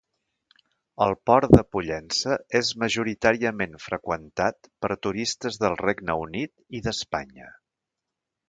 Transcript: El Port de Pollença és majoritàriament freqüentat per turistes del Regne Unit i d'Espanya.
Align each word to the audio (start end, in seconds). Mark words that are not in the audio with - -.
El 1.05 1.11
Port 1.29 1.51
de 1.55 1.59
Pollença 1.75 2.37
és 2.61 2.71
majoritàriament 2.83 3.77
freqüentat 3.85 4.71
per 4.87 4.93
turistes 5.07 5.63
del 5.65 5.81
Regne 5.87 6.17
Unit 6.27 6.55
i 6.81 6.87
d'Espanya. 6.89 7.57